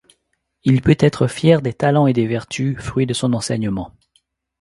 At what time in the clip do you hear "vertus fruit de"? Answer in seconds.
2.25-3.13